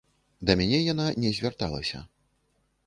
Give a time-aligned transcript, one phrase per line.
[0.49, 2.05] Да мяне яна не звярталася.